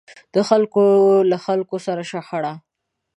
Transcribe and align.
د 0.33 0.35
خلکو 0.49 0.83
له 1.31 1.37
خلکو 1.45 1.75
سره 1.85 2.01
شخړه. 2.11 2.53